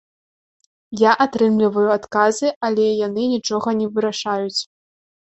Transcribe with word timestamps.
Я 0.99 1.09
атрымліваю 1.25 1.83
адказы, 1.97 2.49
але 2.69 2.87
яны 3.07 3.23
нічога 3.33 3.67
не 3.83 3.87
вырашаюць. 3.99 4.59